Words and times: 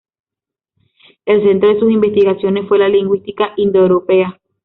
El 1.27 1.43
centro 1.43 1.71
de 1.71 1.79
sus 1.79 1.91
investigaciones 1.91 2.67
fue 2.67 2.79
la 2.79 2.89
lingüística 2.89 3.53
indoeuropea. 3.55 4.39